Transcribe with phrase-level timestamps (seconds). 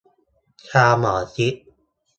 [0.69, 1.55] ชาวหมอชิต